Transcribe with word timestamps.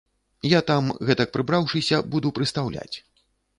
Я 0.53 0.61
там, 0.69 0.87
гэтак 1.09 1.29
прыбраўшыся, 1.37 2.01
буду 2.17 2.35
прыстаўляць. 2.41 2.95